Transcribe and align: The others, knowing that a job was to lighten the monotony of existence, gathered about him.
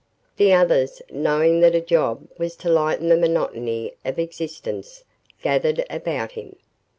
The 0.37 0.51
others, 0.51 0.99
knowing 1.11 1.59
that 1.59 1.75
a 1.75 1.79
job 1.79 2.27
was 2.39 2.55
to 2.55 2.69
lighten 2.71 3.07
the 3.09 3.15
monotony 3.15 3.93
of 4.03 4.17
existence, 4.17 5.03
gathered 5.43 5.85
about 5.91 6.31
him. 6.31 6.55